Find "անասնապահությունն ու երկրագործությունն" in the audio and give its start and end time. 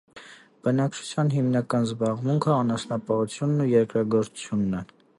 2.57-4.79